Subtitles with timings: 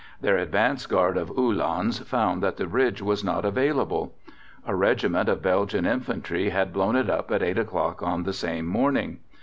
[0.19, 4.15] Their advance guard of Uhlans found that the bridge was not available.
[4.65, 8.65] A regiment of Belgian Infantry had blown it up at 8 o'clock on the same
[8.65, 9.19] morning.